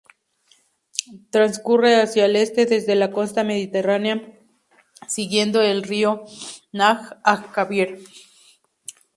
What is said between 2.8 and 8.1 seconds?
la costa mediterránea, siguiendo el río Nahr al-Kabir.